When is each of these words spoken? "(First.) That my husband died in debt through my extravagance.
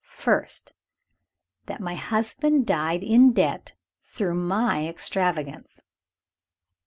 "(First.) 0.07 0.73
That 1.67 1.79
my 1.79 1.93
husband 1.93 2.65
died 2.65 3.03
in 3.03 3.33
debt 3.33 3.73
through 4.03 4.33
my 4.33 4.87
extravagance. 4.87 5.79